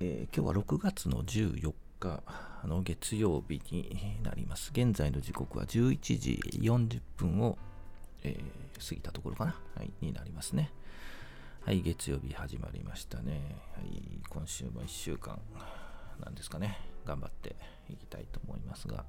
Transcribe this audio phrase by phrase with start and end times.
[0.00, 2.22] えー、今日は6月の14日
[2.64, 4.70] の月曜日になります。
[4.70, 7.58] 現在の時刻は11時40分を、
[8.22, 10.70] えー、過ぎたところかな、はい、になりますね。
[11.64, 13.56] はい、月曜日始まりましたね。
[13.74, 15.40] はい、今週も1週間、
[16.20, 17.56] なんですかね、頑張って
[17.90, 19.04] いきたいと思いますが、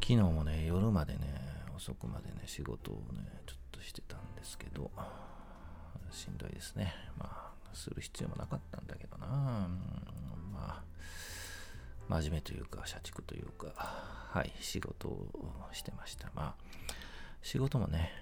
[0.00, 1.34] 昨日もね、夜までね、
[1.76, 4.90] 遅くまでね、仕事をね、ちょっとしてたんですけど、
[6.10, 6.94] しんどいですね。
[7.18, 7.39] まあ
[7.74, 9.26] する必要もなかったんだけどな、
[10.52, 10.82] まあ
[12.08, 15.28] 真面目というか社畜というかはい仕事を
[15.72, 16.30] してました。
[16.34, 16.94] まあ
[17.42, 18.12] 仕事もね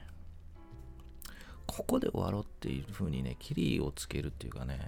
[1.66, 4.78] ここで終わろうっていうふうにねキリをつけるっていうかね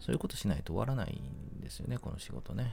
[0.00, 1.20] そういうことしないと終わらない
[1.58, 2.62] んですよねこの仕事ね。
[2.62, 2.72] はい。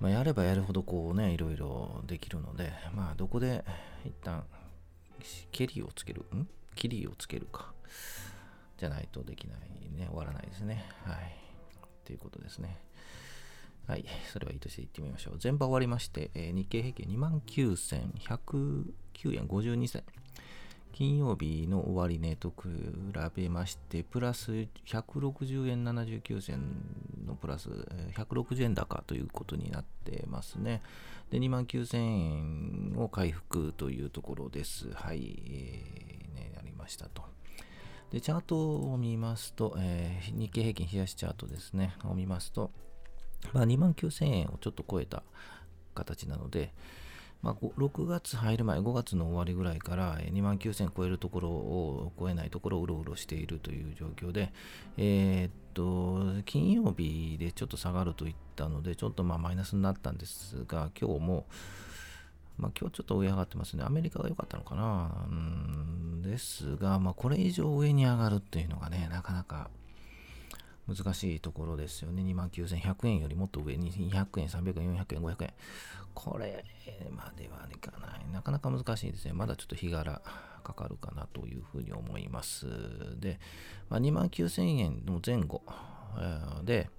[0.00, 3.64] まあ、やればやるほどこうねいろいろできるのでまあどこで
[4.04, 4.44] 一旦
[5.52, 6.48] ケリをつけるん？
[6.74, 7.72] キリをつけるか。
[8.78, 10.84] じゃないとできないね、終わらないですね。
[11.04, 11.36] はい。
[12.04, 12.78] ということですね。
[13.86, 14.04] はい。
[14.32, 15.38] それはいいとしていってみましょう。
[15.38, 20.02] 全場終わりまして、えー、日経平均29,109円52銭。
[20.92, 22.68] 金曜日の終値と比
[23.34, 26.84] べまして、プラス160円79銭
[27.26, 27.70] のプラス
[28.14, 30.82] 160円高ということになってますね。
[31.30, 34.92] で、2万9000円を回復というところです。
[34.92, 37.31] はい、えー、ね、なりましたと。
[38.12, 42.70] で、チャートを見ますと、えー、日経平均冷やしチャートですね、を見ますと、
[43.54, 45.22] まあ、2万9000円をちょっと超えた
[45.94, 46.74] 形なので、
[47.40, 54.52] まあ、6月入る前、5月の終わりぐらいから2万9000超えるところを超えないところをうろうろしているという状況で、
[54.98, 61.46] えー、っと、金曜日でちょっと下がるといったので、ちょっとまあマイナスになったんですが、今日も、
[62.58, 63.84] まあ、今日ちょっと上上がってますね。
[63.84, 65.26] アメリカが良かったのかな。
[65.30, 69.70] うんですが、まあ、これ以上上に上がるっていうのがね、なかなか
[70.88, 72.22] 難しいところですよね。
[72.22, 75.54] 29,100円よりもっと上に200円、300円、400円、500円。
[76.14, 76.64] これ
[77.10, 78.26] まではいかない。
[78.32, 79.32] なかなか難しいですね。
[79.32, 80.20] まだちょっと日柄
[80.62, 82.66] かかるかなというふうに思います。
[83.20, 83.40] で、
[83.88, 85.62] まあ、29,000円の前後
[86.64, 86.90] で、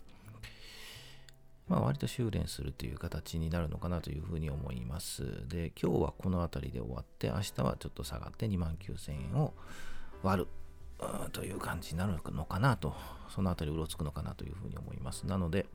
[1.67, 5.47] まあ、割と修練するという形になるのかなというふうに思います。
[5.47, 9.53] で、今日はこの辺りで終わって、明日はちょっと下がって2万9000円を
[10.21, 10.47] 割る
[11.31, 12.93] という感じになるのかなと、
[13.29, 15.25] その辺りうろつくのかなというふうに思います。
[15.25, 15.65] なので、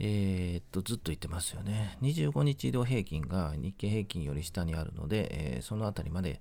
[0.00, 1.96] えー、っと、ずっと言ってますよね。
[2.02, 6.40] 25日移動平均が日経平均より下にあるので、えー、その辺りまで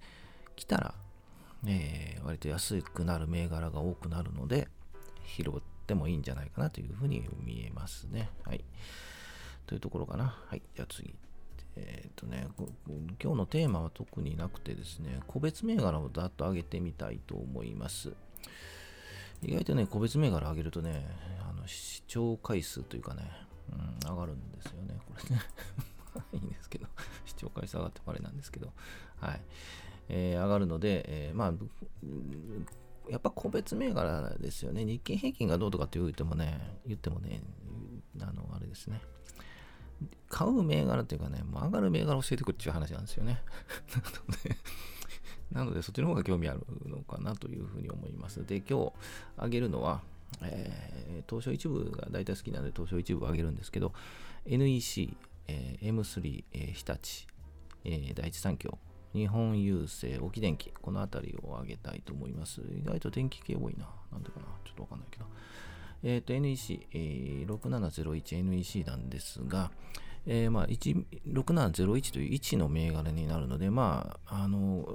[0.55, 0.95] 来たら、
[1.67, 4.69] えー、割と安くなる銘柄が多くなるので、
[5.27, 8.29] 拾ってってもいいんじゃないかなというふうに見えますね。
[8.45, 8.63] はい。
[9.67, 10.37] というところかな。
[10.47, 10.61] はい。
[10.75, 11.13] じゃあ次。
[11.75, 12.47] えっ、とね、
[13.21, 18.13] 今日のテーマは特になくてですね、個別銘柄をだっと上げてみたいと思います。
[19.41, 21.07] 意外とね、個別銘柄上げるとね、
[21.49, 23.23] あの視聴回数というかね、
[23.71, 25.41] うん、上がるんですよね、これね。
[26.33, 26.87] いいんですけど、
[27.25, 28.71] 視聴回数上がってもあれなんですけど、
[29.19, 29.41] はい。
[30.09, 31.53] えー、上がるので、えー、まあ、
[33.09, 34.85] やっぱ個別銘柄ですよね。
[34.85, 37.41] 日経平均がどうとかって言ってもね、言ってもね、
[38.21, 39.01] あの、あれですね。
[40.29, 43.41] 買う銘柄っていうかね、もう上がる銘柄教えてくるっていう話なんですよね。
[43.93, 44.57] なので、
[45.51, 48.45] なのでそっちの方が興味あるのかなというふうに思います。
[48.45, 48.93] で、今日
[49.37, 50.01] 上げるのは、
[50.41, 53.93] えー、東証一部が大体好きなので東証一部を上げるんですけど、
[54.45, 55.15] NEC、
[55.47, 57.27] えー、M3、えー、日立、
[57.85, 58.77] えー、第一三共、
[59.13, 62.61] 日本郵政、沖電機、この辺りを挙げたいと思います。
[62.61, 63.87] 意外と電気系多いな。
[64.11, 65.25] なんでかなちょっとわかんないけど。
[66.03, 69.71] えっ、ー、と、NEC、えー、6701NEC なんですが、
[70.25, 74.87] えー、まあ、6701という1の銘柄になるので、まあ、あの、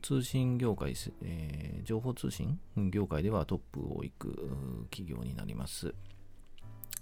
[0.00, 2.58] 通信業界、えー、情報通信
[2.90, 4.50] 業界ではトップを行く
[4.90, 5.94] 企業になります。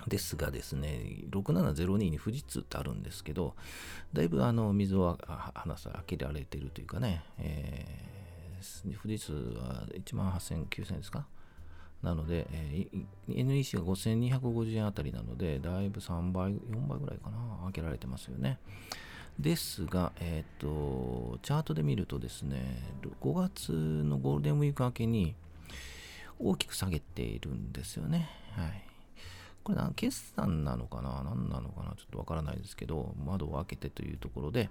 [0.09, 3.55] ですがですね、6702に富士通ってあるんですけど、
[4.13, 5.19] だいぶあの水を
[5.55, 11.27] 離さ開けられてるというかね、えー、富士通は1万8000、9000ですか？
[12.03, 18.59] なので、えー、NEC が5250円あたりなので、だいぶ3倍、4倍ぐらいかな、開けられてますよね。
[19.39, 22.83] ですが、えっ、ー、と、チャートで見るとですね、
[23.21, 25.35] 5月のゴールデンウィーク明けに
[26.39, 28.29] 大きく下げているんですよね。
[28.57, 28.90] はい。
[29.63, 31.23] これな、決算なのかな？
[31.23, 31.95] 何なのかな？
[31.97, 34.71] ちょっとわからないですけど、窓を開けてというところで、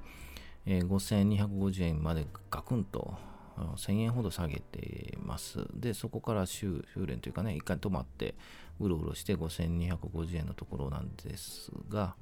[0.66, 3.16] えー、5250円までガクンと
[3.58, 5.66] 1000円ほど下げてます。
[5.74, 8.36] で、そこから修練というかね、一回止まって、
[8.80, 12.16] うろうろして5250円のところなんですが、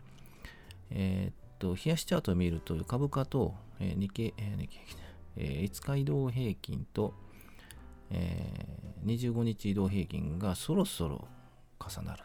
[0.90, 4.80] えー、っと、冷やしチャートを見ると、株価と、えー、日経、えー、日経、
[5.38, 7.14] えー、5日移動平均と、
[8.10, 11.28] えー、25日移動平均がそろそろ
[11.80, 12.24] 重なる。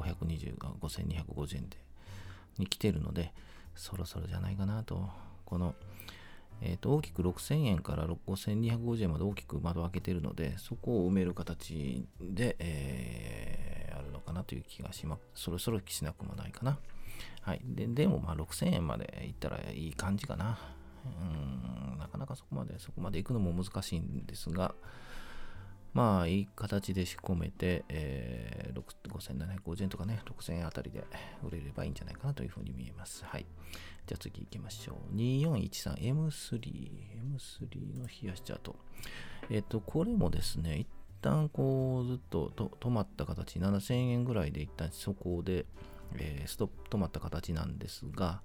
[0.00, 1.76] 520が5250円で
[2.58, 3.32] に来てるので、
[3.74, 5.08] そろそろじゃないかなと。
[5.44, 5.74] この、
[6.60, 15.22] えー、と大きく6000円から5250円まで大きく窓を開けてるので、そこを埋める形で、えー、あるのかなという気がします。
[15.34, 16.78] そろそろしなくもないかな。
[17.42, 17.60] はい。
[17.64, 20.58] ででも、まあ6000円までいったらいい感じかな。
[21.04, 24.74] うん、なかなかそこまで、そこまで行くのも難しいんですが、
[25.94, 31.04] まあ、いい形で仕込めて、えー、5750円とかね、6000円あたりで
[31.44, 33.24] 売れればいいんじゃないかなというふうに見えます。
[33.24, 33.46] はい。
[34.06, 35.16] じゃあ次行きましょう。
[35.16, 38.74] 2413M3、M3 の冷やしチャート。
[39.48, 40.88] えっ、ー、と、これもですね、一
[41.22, 42.50] 旦こうずっと
[42.80, 45.64] 止まった形、7000円ぐらいで一旦そこで、
[46.16, 48.42] えー、ストップ止まった形なんですが、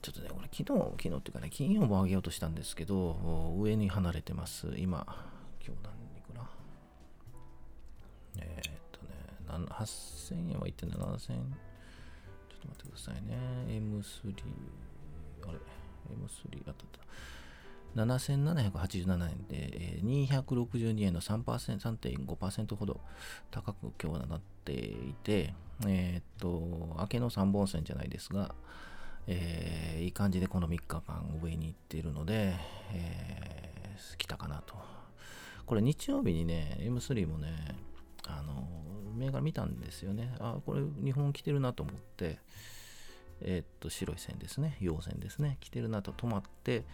[0.00, 4.68] ちょっとね、これ昨日、昨日っていうかね、金曜も上げようとしたんですけど、上に離れてます。
[4.76, 5.06] 今、
[5.64, 6.01] 今日何
[9.58, 11.16] 8000円はいってない、7000円。
[11.16, 13.38] ちょっと待ってくださいね。
[13.68, 14.34] M3、
[15.48, 15.58] あれ、
[16.08, 17.02] M3 あったった。
[17.96, 23.00] 7787円で、えー、262円の3%、3.5%ほど
[23.50, 25.54] 高く今日はなっていて、
[25.86, 28.54] えー、っと、明けの3本線じゃないですが、
[29.26, 32.54] えー、いい感じでこの3日間上に行っているので、
[32.92, 34.74] えー、来たかなと。
[35.66, 37.76] これ日曜日にね、M3 もね、
[38.26, 38.66] あの、
[39.22, 40.34] 銘柄見たんですよね。
[40.40, 42.38] あ、これ日本来てるなと思って、
[43.40, 46.84] えー、っと、白い線ですね、陽線ですね、来てるなと止まって、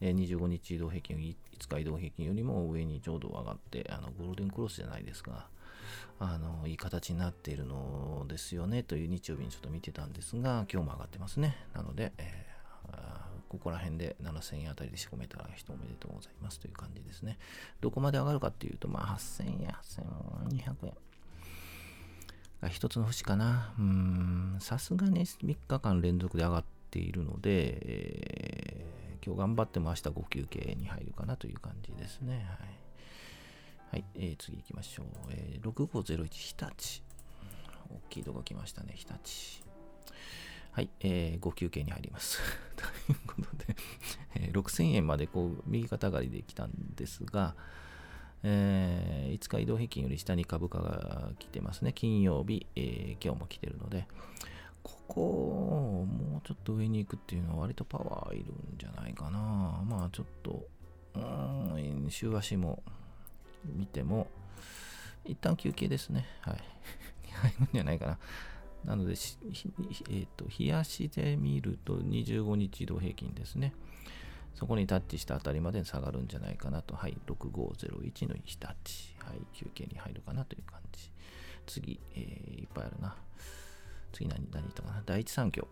[0.00, 5.46] え25日移動平均、5日移動平均よりも上にちょうど上がって、あのゴールデンクロスじゃないですが、
[6.18, 11.56] あのいい形になっているのですよねという日曜日にちょっと見てたんですが、今日も上がってますね。
[11.74, 12.96] なので、えー、
[13.48, 17.38] ここら辺で7000円あたりで仕込めたら人おめでとうございますという感じですね。
[17.80, 19.68] どこまで上がるかっていうと、まあ8000円、
[20.48, 20.94] 8200円。
[22.68, 23.74] 一つの節かな。
[23.78, 32.46] うん、さすがに3日間連続で上がっているので、えー、今日頑張っても明日ご休憩に入るかなという感じですね。
[32.60, 32.82] はい。
[33.92, 35.06] はい、えー、次行きましょう。
[35.30, 37.02] えー、6501日立。
[37.90, 39.62] 大きいとこ来ましたね、日立。
[40.70, 42.38] はい、えー、ご休憩に入ります。
[42.76, 43.76] ということで、
[44.36, 47.54] えー、6000円までこう右肩上がりで来たんですが、
[48.44, 51.92] えー、5日移動平均より下に株価が来てますね。
[51.92, 54.06] 金曜日、えー、今日も来てるので、
[54.82, 59.38] ここを、もうちょっと上に行くっていうのは割とパワーいるんじゃないかな。
[59.88, 60.66] まあちょっと、
[61.14, 62.82] うん、週足も
[63.64, 64.28] 見ても、
[65.24, 66.26] 一旦休憩ですね。
[66.40, 66.56] はい。
[67.32, 68.18] 入るんじゃないかな。
[68.84, 73.74] なので、えーと、冷やしで見ると25日移動平均ですね。
[74.54, 76.94] そこにタッチしたあたりまで下がるんじゃないかなと。
[76.94, 79.14] はい、6501の日タッチ。
[79.18, 81.10] はい、休憩に入るかなという感じ。
[81.66, 83.16] 次、えー、いっぱいあるな。
[84.12, 85.02] 次何、何言ったかな。
[85.04, 85.66] 第一三共。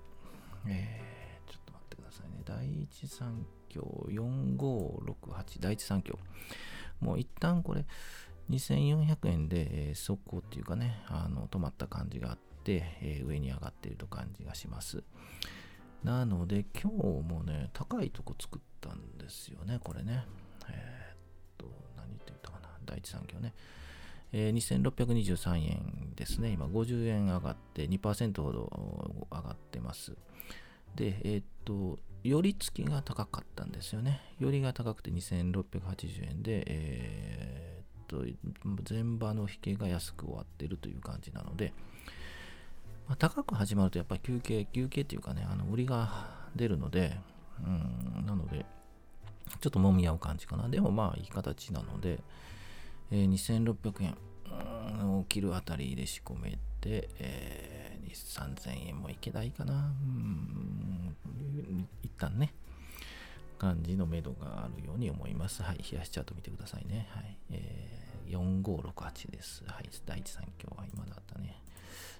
[0.67, 2.43] えー、ちょっと待ってくださいね。
[2.44, 5.61] 第一三共4568。
[5.61, 6.19] 第一三共。
[7.00, 7.85] もう一旦これ
[8.50, 15.03] 2400円で、えー、速攻っていうかね、あの止まった感じがあって、えー、上に上がっていると感じがします。
[16.05, 20.24] なので今日もね、高いとこ作ったんですよね、これね。
[20.69, 21.17] えー、っ
[21.58, 23.53] と、何って言ったかな、第一産業ね。
[24.32, 26.51] えー、2623円ですね。
[26.51, 30.13] 今50円上がって2%ほど上がってます。
[30.94, 34.20] で、えー、っと、寄り付きが高かったんですよね。
[34.39, 38.24] 寄りが高くて2680円で、えー、っと、
[38.89, 41.72] 前場の引けが安く終わってるという感じなので、
[43.10, 47.19] まあ、高く始まるとやっぱり休憩、休憩っていうかね、あの売りが出るので、
[47.58, 48.64] うん、なので、
[49.60, 50.69] ちょっともみ合う感じかな。
[50.69, 52.20] でもまあいい形なので、
[53.10, 54.14] えー、2600
[55.00, 59.74] 円を切るあたりで仕込めて、えー、3000円もいけないかな。
[59.74, 61.17] うん
[62.05, 62.55] 一旦ね、
[63.58, 65.64] 感じの目処があるように思います。
[65.64, 67.08] はい、冷やしチャート見てくださいね。
[67.10, 69.64] はい、えー、4568です。
[69.67, 71.59] はい、第一三共は今だったね。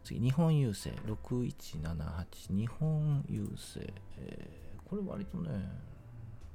[0.04, 2.54] 次、日本郵政6178。
[2.54, 5.50] 日本郵政、えー、これ割とね、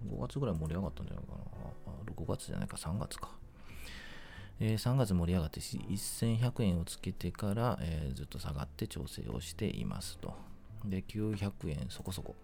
[0.09, 1.65] 5月ぐらい盛り上がったんじゃないかな。
[2.15, 3.29] 5月じゃないか、3月か。
[4.59, 10.33] えー、3月盛り上がって1100円をつけてから、えー、ずっと下がって調整をしていますと。
[10.85, 12.35] で、900円そこそこ。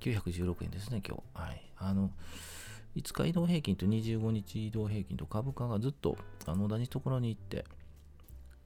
[0.00, 1.40] 916円ですね、今日。
[1.40, 1.62] はい。
[1.76, 2.10] あの、
[2.96, 7.64] 5日移動平均と25日移動平均と株価がずっとあの同じところに行って、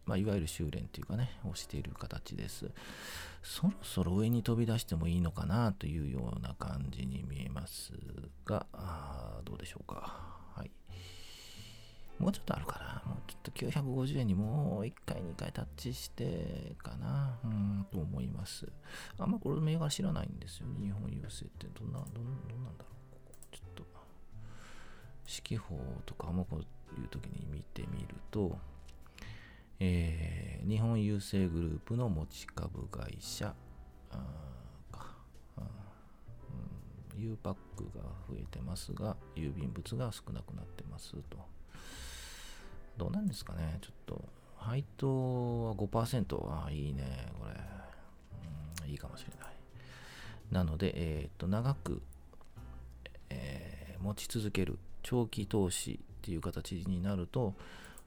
[0.06, 2.70] まあ、いわゆる修練というかね、をしている形です。
[3.42, 7.92] そろそろ上に飛び出してもいいのかなというような感じに見えます
[8.44, 10.12] が、あどうでしょうか。
[10.54, 10.70] はい
[12.18, 13.02] もうちょっとあるかな。
[13.10, 17.38] もうちょっと950円にもう1回、2回タッチしてかな。
[17.44, 18.66] うん、と思います。
[19.18, 20.66] あんまこれ銘柄知らないんですよ。
[20.80, 23.14] 日本郵政ってどんな、どんどんなんだろう。
[23.14, 23.84] ここちょっと、
[25.26, 28.58] 四季報とかもこういう時に見てみると、
[29.78, 33.54] えー、日本郵政グループの持ち株会社。
[34.90, 35.16] か、
[35.58, 41.38] うん、U パックが増えてますが、郵便物が少なくなってますと。
[42.96, 43.78] どうなんですかね。
[43.82, 44.24] ちょっと、
[44.56, 47.52] 配当は5%はいいね、これ。
[48.84, 49.56] うん、いいかもしれない。
[50.50, 52.00] なので、えっ、と、長く、
[53.28, 57.54] えー、持ち続ける長期投資っていう形になると、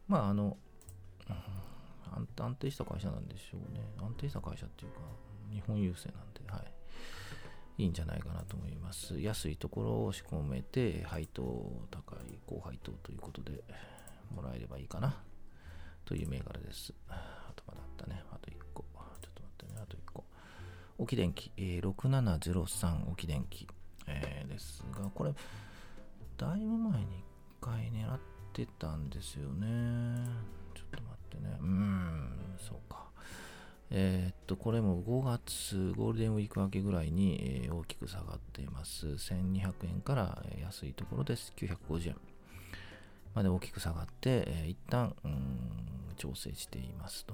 [0.08, 0.58] まあ、あの、
[1.30, 3.82] うん、安定した会社なんでしょうね。
[4.00, 5.00] 安定した会社っていうか、
[5.52, 6.60] 日本郵政なんで、は
[7.78, 7.84] い。
[7.84, 9.20] いいんじゃないかなと思います。
[9.20, 11.42] 安いところを仕込めて、配当
[11.90, 13.64] 高い高配当ということで、
[14.36, 15.16] もらえればいいかな
[16.06, 16.94] という銘柄です。
[17.08, 18.24] あとまだあったね。
[18.32, 18.84] あと1個。
[19.22, 19.82] ちょっと待ってね。
[19.82, 20.26] あと1個。
[20.98, 23.68] 沖電機、えー、6703沖電機、
[24.08, 25.34] えー、ですが、これ、
[26.38, 27.24] だいぶ前に
[27.62, 28.20] 1回狙っ
[28.54, 30.26] てたんですよね。
[30.76, 31.58] ちょっと待ってね。
[31.60, 33.10] うーん、そうか。
[33.92, 39.08] えー、っと、これも5月ゴールデンウィーク明けぐらいに、えー、大きく下がっています。
[39.08, 41.54] 1200円から安いところです。
[41.58, 42.16] 950円。
[43.34, 45.60] まで大きく下がって、えー、一旦、うん、
[46.18, 47.34] 調整していますと。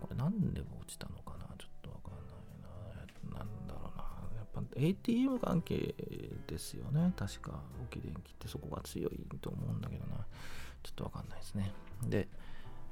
[0.00, 1.44] これなんで落ちたのかな？
[1.58, 3.38] ちょっとわかんないな。
[3.38, 4.04] なんだろうな。
[4.36, 5.94] やっぱ ATM 関係
[6.46, 7.12] ですよね。
[7.16, 10.16] 確か、沖電機ってそこが強いと思うんだけどな。
[10.82, 11.72] ちょっとわかんないですね。
[12.06, 12.28] で、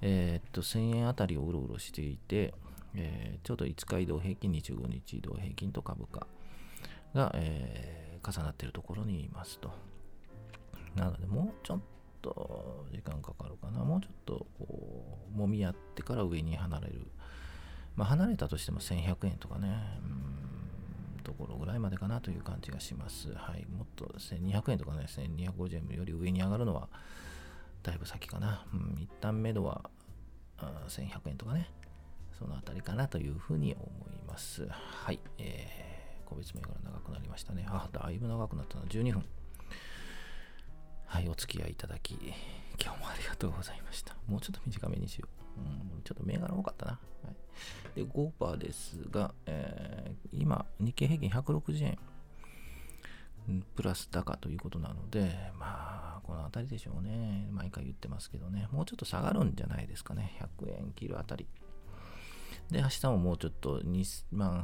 [0.01, 2.55] えー、っと、1000円あたりをうろうろしていて、
[2.95, 6.27] えー、ちょうど5日移動平均、25日移動平均と株価
[7.15, 9.73] が、えー、重なっているところにいますと。
[10.95, 11.81] なので、もうちょっ
[12.23, 13.85] と時間かかるかな。
[13.85, 17.07] もうちょっとこう、揉み合ってから上に離れる。
[17.97, 20.01] まあ、離れたとしても1100円とかね、
[21.17, 23.33] うん、ところぐらいまでかなという感じがします。
[23.35, 23.67] はい。
[23.67, 26.89] もっと1200円とかね、1250円より上に上がるのは、
[27.83, 28.67] だいぶ先かな。
[28.73, 29.91] うん、一旦目処は
[30.89, 31.71] 1100円とかね、
[32.39, 34.67] そのあたりかなというふうに思います。
[34.69, 35.21] はい。
[35.39, 37.67] えー、個別銘柄長くなりましたね。
[37.69, 38.85] あ、だいぶ長くなったな。
[38.85, 39.25] 12分。
[41.07, 42.15] はい、お付き合いいただき、
[42.81, 44.15] 今日もありがとうございました。
[44.27, 45.61] もうちょっと短めにしよう。
[45.61, 46.93] うん、ちょっと銘柄多かったな。
[46.93, 46.99] は
[47.97, 51.99] い、で、5%ですが、えー、今、日経平均160円
[53.75, 57.49] プラス高ということなので、まあ、この辺りでしょうね。
[57.51, 58.69] 毎回言ってますけどね。
[58.71, 60.39] もうちょっと下がるんじゃないですかね。
[60.61, 61.47] 100円切るあたり。
[62.71, 64.63] で、明日ももうちょっと2万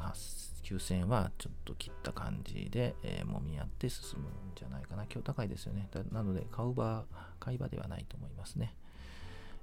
[0.62, 5.05] 9000円はちょっと切った感じで、えー、もみ合って進むんじゃないかな。
[5.05, 5.88] 今日高いですよね。
[6.12, 7.05] なので、買う場、
[7.41, 8.76] 買い場ではないと思いますね。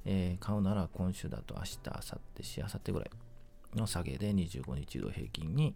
[0.06, 3.12] えー、買うなら今週だと明日、明後日、しあさってぐらい
[3.76, 5.76] の下げで25日移動平均に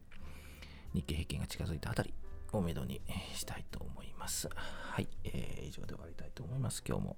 [0.94, 2.14] 日経平均が近づいたあたり
[2.54, 3.02] をめどに
[3.34, 4.50] したいと思います。
[4.54, 6.84] はい、えー、以上で終わりたいと思います。
[6.88, 7.18] 今日も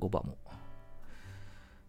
[0.00, 0.36] 5番も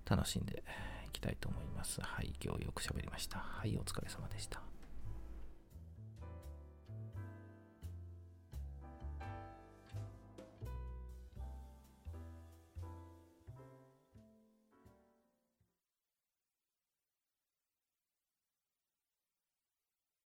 [0.05, 0.63] 楽しんで
[1.07, 2.01] いきたいと思います。
[2.01, 3.39] はい、今日よく喋りました。
[3.39, 4.76] はい、お疲れ様でした。